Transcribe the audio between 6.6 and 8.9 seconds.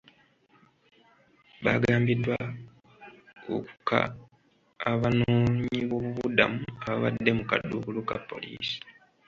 abaabadde mu kaduukulu ka poliisi.